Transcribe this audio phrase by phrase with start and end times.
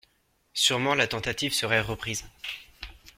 [0.55, 2.23] Sûrement la tentative serait reprise.